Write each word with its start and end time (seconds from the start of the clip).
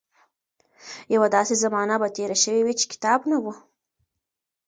يوه 1.13 1.27
داسې 1.35 1.53
زمانه 1.63 1.95
به 2.01 2.07
تېره 2.15 2.37
شوې 2.43 2.61
وي 2.63 2.73
چې 2.79 2.85
کتاب 2.93 3.19
نه 3.31 3.37
و. 3.43 3.45